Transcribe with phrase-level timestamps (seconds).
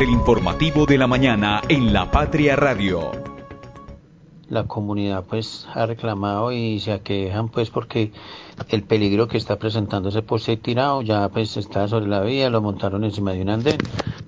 [0.00, 3.10] El informativo de la mañana en La Patria Radio.
[4.48, 8.12] La comunidad pues ha reclamado y se aquejan pues porque
[8.68, 12.62] el peligro que está presentando ese poste tirado ya pues está sobre la vía, lo
[12.62, 13.78] montaron encima de un andén,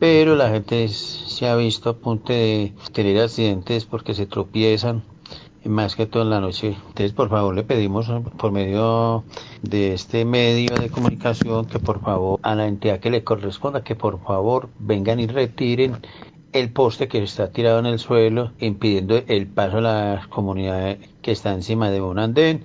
[0.01, 5.05] pero la gente se ha visto a punto de tener accidentes porque se tropiezan
[5.65, 6.69] más que todo en la noche.
[6.69, 9.25] Entonces, por favor, le pedimos por medio
[9.63, 13.95] de este medio de comunicación que por favor a la entidad que le corresponda que
[13.95, 15.99] por favor vengan y retiren
[16.53, 21.33] el poste que está tirado en el suelo impidiendo el paso a la comunidad que
[21.33, 22.65] está encima de un andén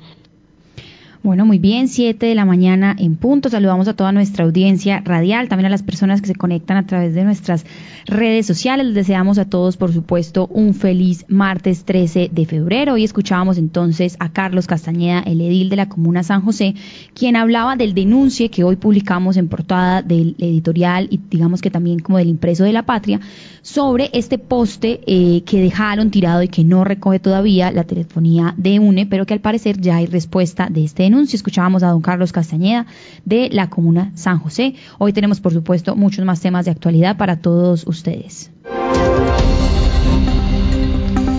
[1.25, 3.49] bueno, muy bien, 7 de la mañana en punto.
[3.49, 7.15] Saludamos a toda nuestra audiencia radial, también a las personas que se conectan a través
[7.15, 7.65] de nuestras
[8.05, 8.85] redes sociales.
[8.85, 12.93] Les deseamos a todos, por supuesto, un feliz martes 13 de febrero.
[12.93, 16.75] Hoy escuchábamos entonces a Carlos Castañeda, el edil de la Comuna San José,
[17.15, 21.97] quien hablaba del denuncie que hoy publicamos en portada del editorial y digamos que también
[22.01, 23.19] como del impreso de la patria
[23.63, 28.77] sobre este poste eh, que dejaron tirado y que no recoge todavía la telefonía de
[28.77, 31.14] UNE, pero que al parecer ya hay respuesta de este denuncio.
[31.21, 32.85] Escuchábamos a don Carlos Castañeda
[33.23, 34.75] de la Comuna San José.
[34.97, 38.51] Hoy tenemos, por supuesto, muchos más temas de actualidad para todos ustedes.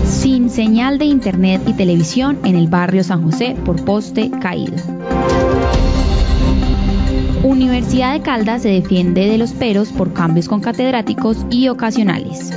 [0.05, 4.77] Sin señal de internet y televisión en el barrio San José por poste caído.
[7.43, 12.53] Universidad de Caldas se defiende de los peros por cambios con catedráticos y ocasionales.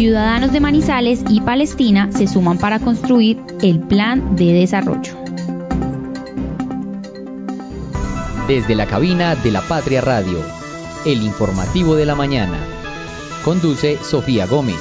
[0.00, 5.12] Ciudadanos de Manizales y Palestina se suman para construir el plan de desarrollo.
[8.48, 10.38] Desde la cabina de la Patria Radio,
[11.04, 12.56] el informativo de la mañana.
[13.44, 14.80] Conduce Sofía Gómez,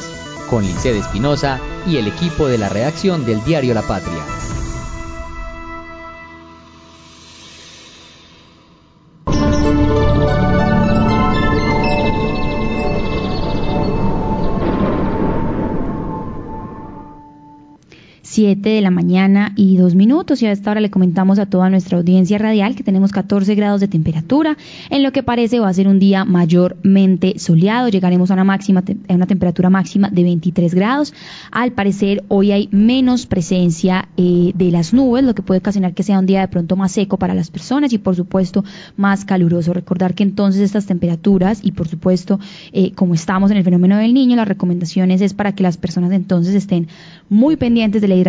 [0.50, 4.24] con Linced Espinosa y el equipo de la redacción del diario La Patria.
[18.40, 21.70] 7 de la mañana y dos minutos y a esta hora le comentamos a toda
[21.70, 24.56] nuestra audiencia radial que tenemos 14 grados de temperatura,
[24.90, 28.82] en lo que parece va a ser un día mayormente soleado, llegaremos a una máxima
[29.10, 31.14] a una temperatura máxima de 23 grados.
[31.52, 36.04] Al parecer hoy hay menos presencia eh, de las nubes, lo que puede ocasionar que
[36.04, 38.64] sea un día de pronto más seco para las personas y por supuesto
[38.96, 39.74] más caluroso.
[39.74, 42.40] Recordar que entonces estas temperaturas y por supuesto
[42.72, 46.14] eh, como estamos en el fenómeno del niño, las recomendaciones es para que las personas
[46.14, 46.88] entonces estén
[47.28, 48.29] muy pendientes de la hidratación,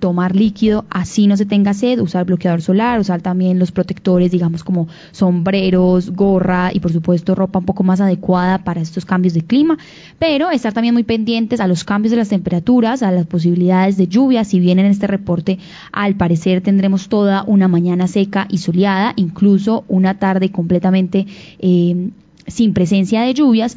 [0.00, 4.64] tomar líquido, así no se tenga sed, usar bloqueador solar, usar también los protectores, digamos
[4.64, 9.42] como sombreros, gorra y por supuesto ropa un poco más adecuada para estos cambios de
[9.42, 9.78] clima,
[10.18, 14.08] pero estar también muy pendientes a los cambios de las temperaturas, a las posibilidades de
[14.08, 15.58] lluvia, si bien en este reporte
[15.92, 21.26] al parecer tendremos toda una mañana seca y soleada, incluso una tarde completamente
[21.58, 22.10] eh,
[22.46, 23.76] sin presencia de lluvias,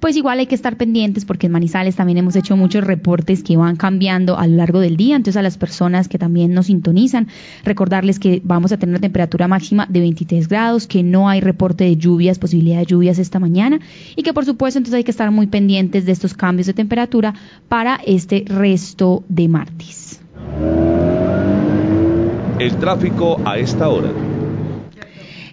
[0.00, 3.56] pues igual hay que estar pendientes porque en Manizales también hemos hecho muchos reportes que
[3.56, 5.16] van cambiando a lo largo del día.
[5.16, 7.28] Entonces a las personas que también nos sintonizan,
[7.64, 11.84] recordarles que vamos a tener una temperatura máxima de 23 grados, que no hay reporte
[11.84, 13.78] de lluvias, posibilidad de lluvias esta mañana
[14.16, 17.34] y que por supuesto entonces hay que estar muy pendientes de estos cambios de temperatura
[17.68, 20.20] para este resto de martes.
[22.58, 24.10] El tráfico a esta hora.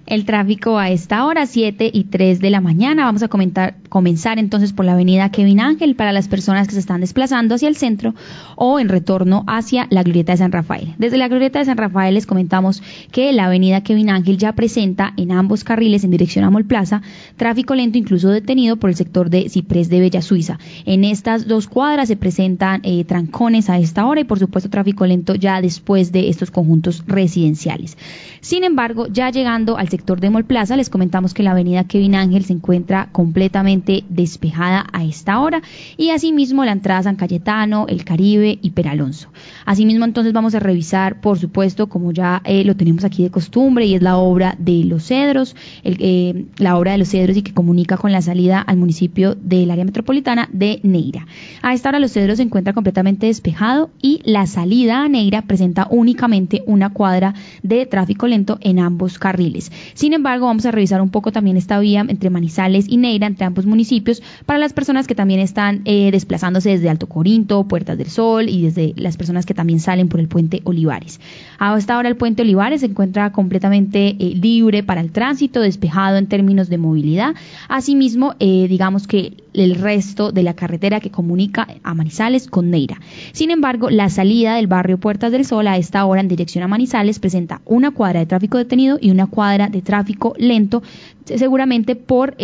[0.08, 3.04] El tráfico a esta hora, 7 y 3 de la mañana.
[3.04, 6.80] Vamos a comentar, comenzar entonces por la avenida Kevin Ángel para las personas que se
[6.80, 8.14] están desplazando hacia el centro
[8.56, 10.96] o en retorno hacia la glorieta de San Rafael.
[10.98, 12.82] Desde la glorieta de San Rafael les comentamos
[13.12, 17.02] que la avenida Kevin Ángel ya presenta en ambos carriles en dirección a Mol Plaza
[17.36, 20.60] tráfico lento incluso detenido por el sector de Ciprés de Bella Suiza.
[20.86, 25.06] En estas dos cuadras se presentan eh, trancones a esta hora y por supuesto tráfico
[25.06, 27.98] lento ya después de estos conjuntos residenciales.
[28.42, 32.16] Sin embargo, ya llegando al sector de Mol Plaza, les comentamos que la avenida Kevin
[32.16, 33.77] Ángel se encuentra completamente
[34.10, 35.62] despejada a esta hora
[35.98, 39.30] y asimismo la entrada San Cayetano, El Caribe y Peralonso.
[39.66, 43.86] Asimismo entonces vamos a revisar, por supuesto, como ya eh, lo tenemos aquí de costumbre
[43.86, 47.54] y es la obra de Los Cedros, eh, la obra de Los Cedros y que
[47.54, 51.28] comunica con la salida al municipio del área metropolitana de Neira.
[51.62, 55.88] A esta hora Los Cedros se encuentra completamente despejado y la salida a Neira presenta
[55.90, 57.34] únicamente una cuadra
[57.64, 59.72] de tráfico lento en ambos carriles.
[59.94, 63.46] Sin embargo, vamos a revisar un poco también esta vía entre Manizales y Neira, entre
[63.46, 68.10] ambos municipios, para las personas que también están eh, desplazándose desde Alto Corinto, Puertas del
[68.10, 71.20] Sol y desde las personas que también salen por el puente Olivares.
[71.60, 76.28] Hasta ahora el puente Olivares se encuentra completamente eh, libre para el tránsito, despejado en
[76.28, 77.36] términos de movilidad.
[77.68, 83.00] Asimismo, eh, digamos que el resto de la carretera que comunica a Manizales con Neira.
[83.32, 86.68] Sin embargo, la salida del barrio Puertas del Sol a esta hora en dirección a
[86.68, 90.84] Manizales presenta una cuadra de tráfico detenido y una cuadra de tráfico lento,
[91.26, 92.36] seguramente por...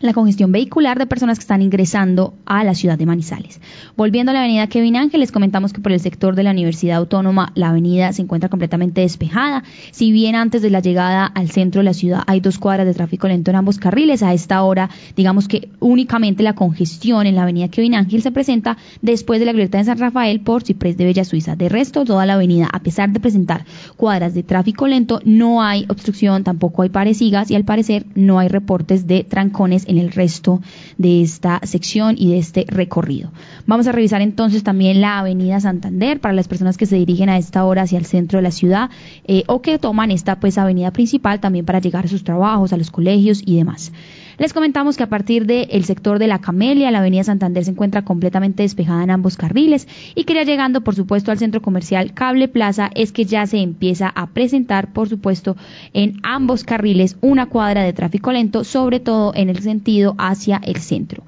[0.00, 3.60] la congestión vehicular de personas que están ingresando a la ciudad de Manizales.
[3.96, 6.98] Volviendo a la avenida Kevin Ángel, les comentamos que por el sector de la Universidad
[6.98, 9.64] Autónoma la avenida se encuentra completamente despejada.
[9.90, 12.94] Si bien antes de la llegada al centro de la ciudad hay dos cuadras de
[12.94, 17.42] tráfico lento en ambos carriles, a esta hora digamos que únicamente la congestión en la
[17.42, 21.06] avenida Kevin Ángel se presenta después de la glorieta de San Rafael por Ciprés de
[21.06, 21.56] Bella Suiza.
[21.56, 23.64] De resto, toda la avenida, a pesar de presentar
[23.96, 28.48] cuadras de tráfico lento, no hay obstrucción, tampoco hay parecigas y al parecer no hay
[28.48, 30.60] reportes de trancones en el resto
[30.96, 33.30] de esta sección y de este recorrido.
[33.66, 37.38] Vamos a revisar entonces también la avenida Santander para las personas que se dirigen a
[37.38, 38.90] esta hora hacia el centro de la ciudad
[39.24, 42.76] eh, o que toman esta pues avenida principal también para llegar a sus trabajos, a
[42.76, 43.92] los colegios y demás.
[44.38, 48.02] Les comentamos que a partir del sector de la Camelia, la avenida Santander se encuentra
[48.02, 52.46] completamente despejada en ambos carriles y que ya llegando, por supuesto, al centro comercial Cable
[52.46, 55.56] Plaza es que ya se empieza a presentar, por supuesto,
[55.92, 60.76] en ambos carriles una cuadra de tráfico lento, sobre todo en el sentido hacia el
[60.76, 61.24] centro.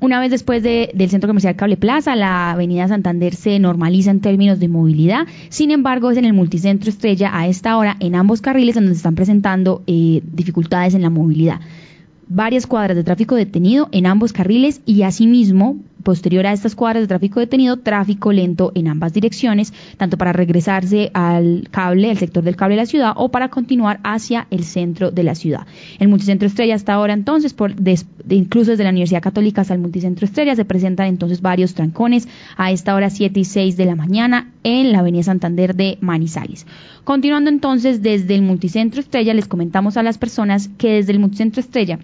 [0.00, 4.60] Una vez después del centro comercial Cable Plaza, la avenida Santander se normaliza en términos
[4.60, 5.26] de movilidad.
[5.48, 8.98] Sin embargo, es en el multicentro Estrella a esta hora en ambos carriles donde se
[8.98, 11.60] están presentando eh, dificultades en la movilidad
[12.28, 17.08] varias cuadras de tráfico detenido en ambos carriles y asimismo, posterior a estas cuadras de
[17.08, 22.56] tráfico detenido, tráfico lento en ambas direcciones, tanto para regresarse al cable, al sector del
[22.56, 25.66] cable de la ciudad, o para continuar hacia el centro de la ciudad.
[25.98, 27.74] El multicentro Estrella hasta ahora entonces, por,
[28.28, 32.70] incluso desde la Universidad Católica hasta el multicentro Estrella, se presentan entonces varios trancones a
[32.70, 36.66] esta hora 7 y 6 de la mañana en la Avenida Santander de Manizales.
[37.04, 41.60] Continuando entonces desde el multicentro Estrella, les comentamos a las personas que desde el multicentro
[41.60, 41.98] Estrella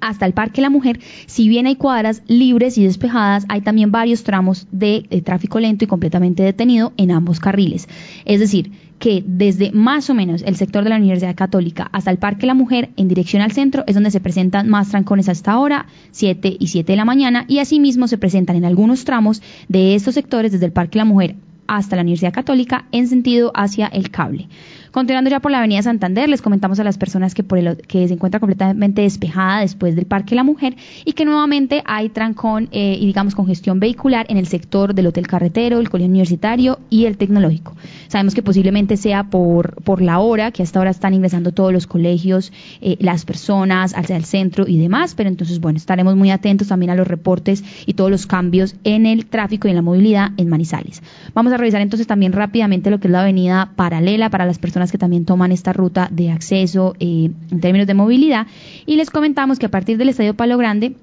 [0.00, 4.22] hasta el Parque La Mujer, si bien hay cuadras libres y despejadas, hay también varios
[4.22, 7.88] tramos de, tráfico lento y completamente detenido en ambos carriles.
[8.24, 12.18] Es decir, que desde más o menos el sector de la Universidad Católica hasta el
[12.18, 15.86] Parque La Mujer, en dirección al centro, es donde se presentan más trancones hasta ahora,
[16.10, 20.14] 7 y 7 de la mañana, y asimismo se presentan en algunos tramos de estos
[20.14, 21.36] sectores, desde el Parque La Mujer
[21.70, 24.48] hasta la Universidad Católica, en sentido hacia el cable.
[24.90, 28.08] Continuando ya por la Avenida Santander, les comentamos a las personas que, por el, que
[28.08, 30.74] se encuentra completamente despejada después del Parque La Mujer
[31.04, 35.28] y que nuevamente hay trancón eh, y digamos congestión vehicular en el sector del Hotel
[35.28, 37.76] Carretero, el Colegio Universitario y el Tecnológico.
[38.08, 41.86] Sabemos que posiblemente sea por, por la hora, que hasta ahora están ingresando todos los
[41.86, 46.66] colegios, eh, las personas hacia el centro y demás, pero entonces, bueno, estaremos muy atentos
[46.66, 50.30] también a los reportes y todos los cambios en el tráfico y en la movilidad
[50.36, 51.00] en Manizales.
[51.32, 54.90] Vamos a revisar entonces también rápidamente lo que es la avenida paralela para las personas
[54.90, 58.46] que también toman esta ruta de acceso eh, en términos de movilidad.
[58.86, 60.94] Y les comentamos que a partir del Estadio Palo Grande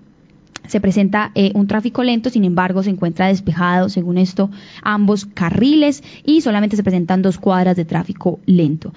[0.68, 4.50] se presenta eh, un tráfico lento, sin embargo se encuentra despejado, según esto,
[4.82, 8.94] ambos carriles y solamente se presentan dos cuadras de tráfico lento.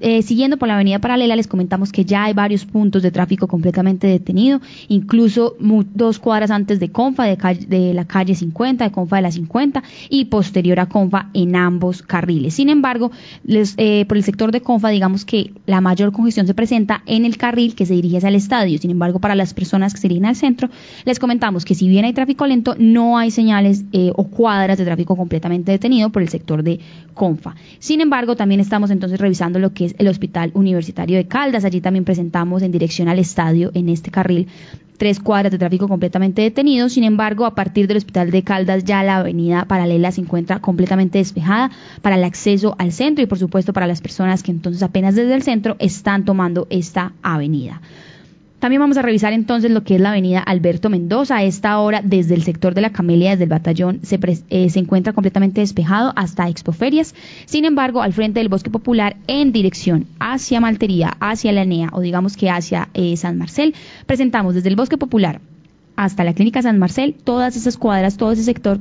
[0.00, 3.46] Eh, siguiendo por la avenida paralela, les comentamos que ya hay varios puntos de tráfico
[3.46, 9.22] completamente detenido, incluso dos cuadras antes de Confa, de, la calle 50, de Confa de
[9.22, 12.54] la 50 y posterior a Confa en ambos carriles.
[12.54, 13.10] Sin embargo,
[13.46, 17.36] eh, por el sector de Confa, digamos que la mayor congestión se presenta en el
[17.36, 18.78] carril que se dirige hacia el estadio.
[18.78, 20.68] Sin embargo, para las personas que se dirigen al centro,
[21.04, 24.84] les comentamos que si bien hay tráfico lento, no hay señales eh, o cuadras de
[24.84, 26.80] tráfico completamente detenido por el sector de
[27.14, 27.54] Confa.
[27.78, 31.64] Sin embargo, también estamos entonces revisando lo que es el Hospital Universitario de Caldas.
[31.64, 34.48] Allí también presentamos en dirección al estadio, en este carril,
[34.96, 36.88] tres cuadras de tráfico completamente detenido.
[36.88, 41.18] Sin embargo, a partir del Hospital de Caldas ya la avenida paralela se encuentra completamente
[41.18, 41.70] despejada
[42.02, 45.34] para el acceso al centro y por supuesto para las personas que entonces apenas desde
[45.34, 47.80] el centro están tomando esta avenida.
[48.62, 51.38] También vamos a revisar entonces lo que es la avenida Alberto Mendoza.
[51.38, 54.78] A esta hora, desde el sector de la Camelia, desde el batallón, se, eh, se
[54.78, 57.12] encuentra completamente despejado hasta Expoferias.
[57.46, 62.02] Sin embargo, al frente del Bosque Popular, en dirección hacia Maltería, hacia la ENEA o
[62.02, 63.74] digamos que hacia eh, San Marcel,
[64.06, 65.40] presentamos desde el Bosque Popular
[65.96, 68.78] hasta la Clínica San Marcel todas esas cuadras, todo ese sector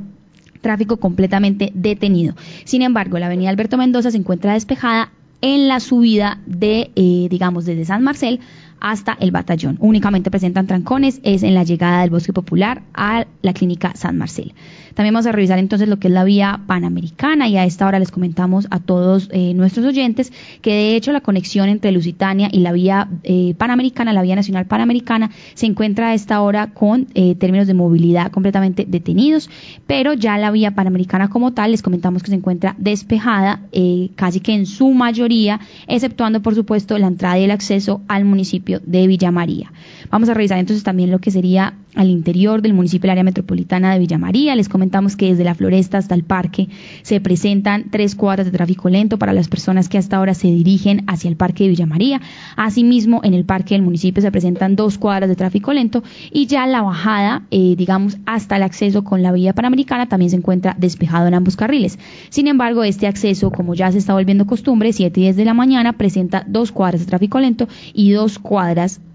[0.62, 2.36] tráfico completamente detenido.
[2.66, 5.12] Sin embargo, la avenida Alberto Mendoza se encuentra despejada
[5.42, 8.42] en la subida de, eh, digamos, desde San Marcel
[8.82, 9.78] hasta el batallón.
[9.80, 14.54] Únicamente presentan trancones, es en la llegada del Bosque Popular a la clínica San Marcel.
[14.96, 18.00] También vamos a revisar entonces lo que es la vía panamericana y a esta hora
[18.00, 22.60] les comentamos a todos eh, nuestros oyentes que de hecho la conexión entre Lusitania y
[22.60, 27.36] la vía eh, panamericana, la vía nacional panamericana, se encuentra a esta hora con eh,
[27.36, 29.50] términos de movilidad completamente detenidos,
[29.88, 33.62] pero ya la vía panamericana como tal les comentamos que se encuentra despejada
[34.16, 38.71] casi que en su mayoría, exceptuando por supuesto la entrada y el acceso al municipio
[38.80, 39.72] de Villa María.
[40.10, 43.94] Vamos a revisar entonces también lo que sería al interior del municipio del área metropolitana
[43.94, 44.56] de Villa María.
[44.56, 46.70] Les comentamos que desde la floresta hasta el parque
[47.02, 51.04] se presentan tres cuadras de tráfico lento para las personas que hasta ahora se dirigen
[51.08, 52.22] hacia el parque de Villa María.
[52.56, 56.66] Asimismo, en el parque del municipio se presentan dos cuadras de tráfico lento y ya
[56.68, 61.28] la bajada, eh, digamos, hasta el acceso con la vía panamericana también se encuentra despejado
[61.28, 62.00] en ambos carriles.
[62.30, 65.54] Sin embargo, este acceso, como ya se está volviendo costumbre, 7 y 10 de la
[65.54, 68.61] mañana, presenta dos cuadras de tráfico lento y dos cuadras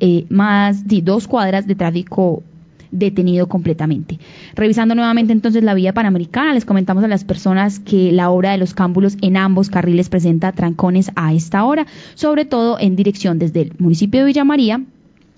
[0.01, 2.43] eh, más, dos cuadras de tráfico
[2.91, 4.19] detenido completamente.
[4.55, 8.59] Revisando nuevamente entonces la vía panamericana, les comentamos a las personas que la obra de
[8.59, 13.63] los cámbulos en ambos carriles presenta trancones a esta hora, sobre todo en dirección desde
[13.63, 14.81] el municipio de Villa María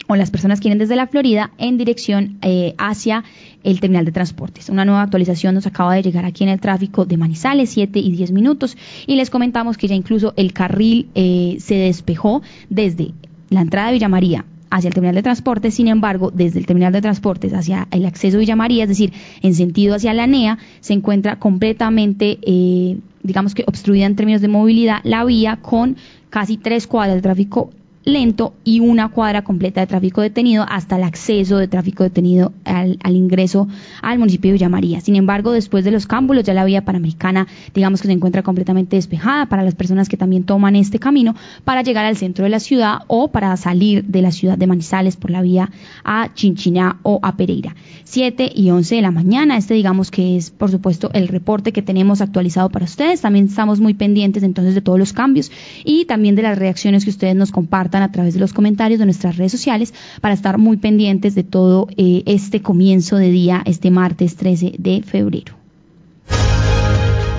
[0.09, 3.25] o las personas que vienen desde la Florida en dirección eh, hacia
[3.63, 4.71] el terminal de transportes.
[4.71, 8.13] Una nueva actualización nos acaba de llegar aquí en el tráfico de Manizales, 7 y
[8.13, 13.13] 10 minutos, y les comentamos que ya incluso el carril eh, se despejó desde
[13.51, 16.93] la entrada de Villa María hacia el terminal de transportes, sin embargo, desde el terminal
[16.93, 19.13] de transportes hacia el acceso a Villa María, es decir,
[19.43, 24.49] en sentido hacia la NEA, se encuentra completamente, eh, digamos que obstruida en términos de
[24.49, 25.97] movilidad la vía con
[26.31, 27.71] casi tres cuadras de tráfico
[28.09, 32.99] lento y una cuadra completa de tráfico detenido hasta el acceso de tráfico detenido al,
[33.15, 33.69] ingreso
[34.03, 35.01] al municipio de Villa María.
[35.01, 38.97] Sin embargo, después de los cámbulos, ya la vía panamericana, digamos que se encuentra completamente
[38.97, 41.35] despejada para las personas que también toman este camino
[41.65, 45.17] para llegar al centro de la ciudad o para salir de la ciudad de Manizales
[45.17, 45.71] por la vía
[46.05, 47.75] a Chinchiná o a Pereira.
[48.05, 51.83] 7 y 11 de la mañana, este digamos que es, por supuesto, el reporte que
[51.83, 53.21] tenemos actualizado para ustedes.
[53.21, 55.51] También estamos muy pendientes entonces de todos los cambios
[55.85, 59.05] y también de las reacciones que ustedes nos compartan a través de los comentarios de
[59.05, 63.91] nuestras redes sociales para estar muy pendientes de todo eh, este comienzo de día, este
[63.91, 65.55] martes 13 de febrero.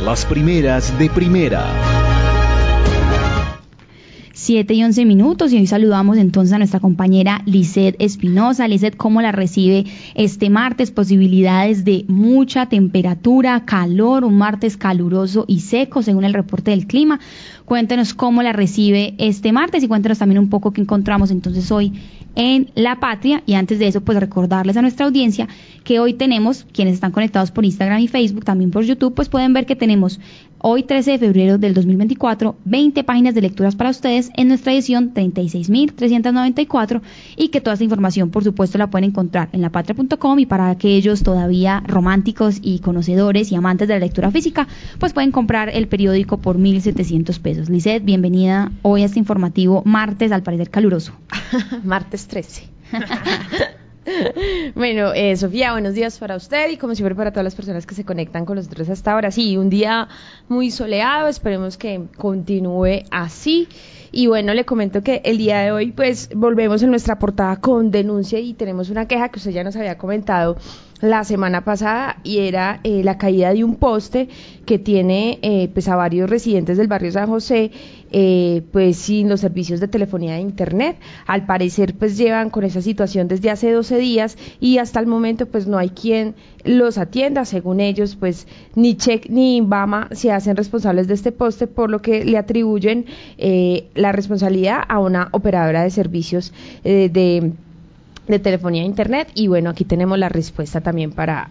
[0.04, 1.99] Las primeras de primera.
[4.40, 8.70] 7 y 11 minutos y hoy saludamos entonces a nuestra compañera Lizeth Espinosa.
[8.70, 9.84] Lizeth, ¿cómo la recibe
[10.16, 10.92] este martes?
[10.92, 17.20] Posibilidades de mucha temperatura, calor, un martes caluroso y seco según el reporte del clima.
[17.66, 21.92] Cuéntenos cómo la recibe este martes y cuéntenos también un poco qué encontramos entonces hoy
[22.36, 23.44] en La Patria.
[23.46, 25.50] Y antes de eso, pues recordarles a nuestra audiencia
[25.84, 29.52] que hoy tenemos, quienes están conectados por Instagram y Facebook, también por YouTube, pues pueden
[29.52, 30.20] ver que tenemos
[30.60, 35.14] hoy 13 de febrero del 2024, 20 páginas de lecturas para ustedes en nuestra edición
[35.14, 37.02] 36.394
[37.38, 41.24] y que toda esta información por supuesto la pueden encontrar en lapatria.com y para aquellos
[41.24, 44.68] todavía románticos y conocedores y amantes de la lectura física,
[45.00, 47.70] pues pueden comprar el periódico por 1.700 pesos.
[47.70, 51.14] Lizeth, bienvenida hoy a este informativo martes al parecer caluroso.
[51.84, 52.64] martes 13.
[54.76, 57.96] bueno, eh, Sofía, buenos días para usted y como siempre para todas las personas que
[57.96, 59.32] se conectan con nosotros hasta ahora.
[59.32, 60.08] Sí, un día
[60.48, 63.68] muy soleado, esperemos que continúe así.
[64.12, 67.92] Y bueno, le comento que el día de hoy pues volvemos en nuestra portada con
[67.92, 70.58] denuncia y tenemos una queja que usted ya nos había comentado
[71.02, 74.28] la semana pasada y era eh, la caída de un poste
[74.66, 77.72] que tiene eh, pues a varios residentes del barrio San José
[78.12, 80.98] eh, pues sin los servicios de telefonía de internet.
[81.26, 85.46] Al parecer pues llevan con esa situación desde hace 12 días y hasta el momento
[85.46, 87.46] pues no hay quien los atienda.
[87.46, 92.02] Según ellos pues ni Check ni Inbama se hacen responsables de este poste por lo
[92.02, 93.06] que le atribuyen
[93.96, 96.52] la responsabilidad a una operadora de servicios
[96.84, 97.54] de
[98.30, 99.30] de telefonía internet.
[99.34, 101.50] Y bueno, aquí tenemos la respuesta también para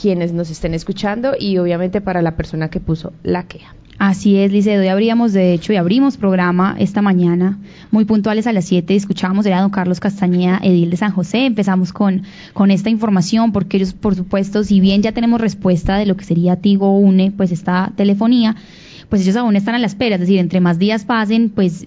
[0.00, 3.74] quienes nos estén escuchando y obviamente para la persona que puso la queja.
[3.98, 7.58] Así es, Lice, hoy abríamos, de hecho, y abrimos programa esta mañana,
[7.90, 11.92] muy puntuales a las 7, escuchábamos, era don Carlos Castañeda, edil de San José, empezamos
[11.92, 12.22] con,
[12.54, 16.24] con esta información, porque ellos, por supuesto, si bien ya tenemos respuesta de lo que
[16.24, 18.56] sería Tigo UNE, pues esta telefonía,
[19.10, 21.84] pues ellos aún están a la espera, es decir, entre más días pasen, pues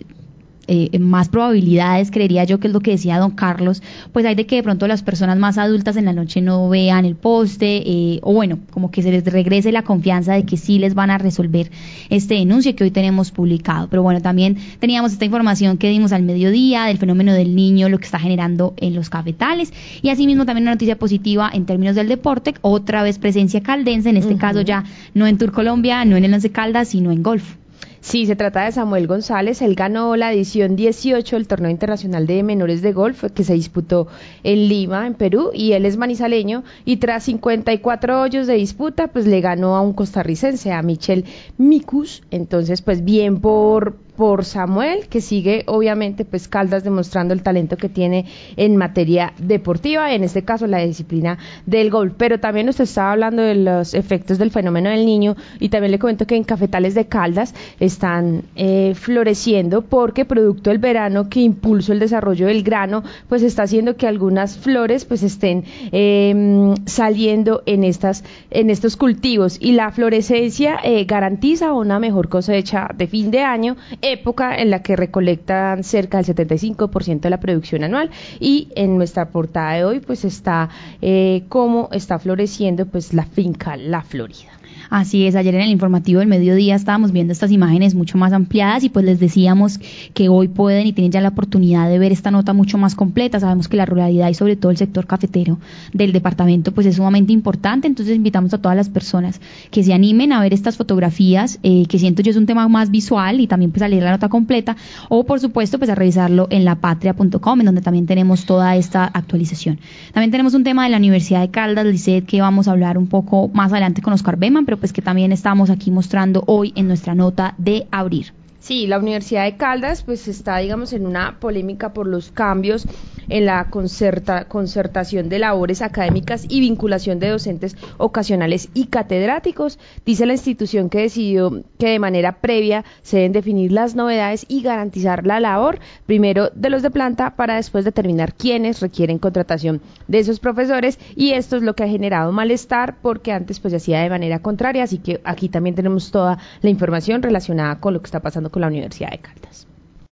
[0.67, 4.45] eh, más probabilidades, creería yo que es lo que decía don Carlos, pues hay de
[4.45, 8.19] que de pronto las personas más adultas en la noche no vean el poste, eh,
[8.21, 11.17] o bueno, como que se les regrese la confianza de que sí les van a
[11.17, 11.69] resolver
[12.09, 13.87] este denuncio que hoy tenemos publicado.
[13.89, 17.97] Pero bueno, también teníamos esta información que dimos al mediodía del fenómeno del niño, lo
[17.97, 22.07] que está generando en los cafetales, y asimismo también una noticia positiva en términos del
[22.07, 26.25] deporte, otra vez presencia caldense, en este caso ya no en Tour Colombia, no en
[26.25, 27.62] el Once Caldas, sino en golf.
[28.03, 29.61] Sí, se trata de Samuel González.
[29.61, 34.07] Él ganó la edición 18 del Torneo Internacional de Menores de Golf que se disputó
[34.43, 39.25] en Lima, en Perú, y él es manizaleño y tras 54 hoyos de disputa, pues
[39.25, 41.23] le ganó a un costarricense, a Michel
[41.57, 42.23] Micus.
[42.29, 47.89] Entonces, pues bien por por Samuel, que sigue obviamente pues Caldas demostrando el talento que
[47.89, 48.25] tiene
[48.57, 52.13] en materia deportiva, en este caso la disciplina del gol.
[52.17, 55.99] Pero también usted estaba hablando de los efectos del fenómeno del niño y también le
[55.99, 61.93] comento que en cafetales de Caldas están eh, floreciendo porque producto del verano que impulsó
[61.93, 67.83] el desarrollo del grano, pues está haciendo que algunas flores pues estén em, saliendo en
[67.83, 73.41] estas en estos cultivos y la florescencia eh, garantiza una mejor cosecha de fin de
[73.41, 78.97] año época en la que recolectan cerca del 75% de la producción anual y en
[78.97, 80.69] nuestra portada de hoy pues está
[81.01, 84.52] eh, cómo está floreciendo pues la finca La Florida.
[84.93, 88.83] Así es, ayer en el informativo del mediodía estábamos viendo estas imágenes mucho más ampliadas
[88.83, 89.79] y pues les decíamos
[90.13, 93.39] que hoy pueden y tienen ya la oportunidad de ver esta nota mucho más completa.
[93.39, 95.57] Sabemos que la ruralidad y sobre todo el sector cafetero
[95.93, 100.31] del departamento pues es sumamente importante, entonces invitamos a todas las personas que se animen
[100.31, 103.71] a ver estas fotografías, eh, que siento yo es un tema más visual y también
[103.71, 104.77] pues a leer la nota completa
[105.09, 109.79] o por supuesto pues a revisarlo en lapatria.com en donde también tenemos toda esta actualización.
[110.13, 113.07] También tenemos un tema de la Universidad de Caldas, Lisset, que vamos a hablar un
[113.07, 116.89] poco más adelante con Oscar Beman, pero pues que también estamos aquí mostrando hoy en
[116.89, 118.33] nuestra nota de abrir.
[118.59, 122.85] Sí, la Universidad de Caldas pues está, digamos, en una polémica por los cambios
[123.33, 129.79] en la concerta, concertación de labores académicas y vinculación de docentes ocasionales y catedráticos.
[130.05, 134.61] Dice la institución que decidió que de manera previa se deben definir las novedades y
[134.61, 140.19] garantizar la labor primero de los de planta para después determinar quiénes requieren contratación de
[140.19, 144.01] esos profesores y esto es lo que ha generado malestar porque antes pues se hacía
[144.01, 148.05] de manera contraria, así que aquí también tenemos toda la información relacionada con lo que
[148.05, 149.72] está pasando con la Universidad de Caldas.